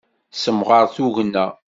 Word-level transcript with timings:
Semɣer 0.33 0.85
tugna. 0.95 1.45